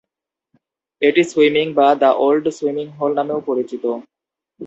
[1.01, 3.83] এটি সুইমিং বা the old swimming hole নামেও পরিচিত।